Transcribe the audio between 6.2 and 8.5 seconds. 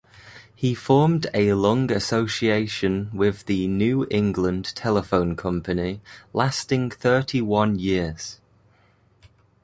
lasting thirty-one years.